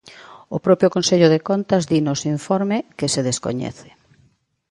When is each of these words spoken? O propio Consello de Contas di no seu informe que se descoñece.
O 0.55 0.57
propio 0.65 0.91
Consello 0.95 1.27
de 1.33 1.43
Contas 1.49 1.83
di 1.89 1.99
no 2.01 2.13
seu 2.21 2.31
informe 2.37 2.77
que 2.97 3.07
se 3.13 3.21
descoñece. 3.29 3.89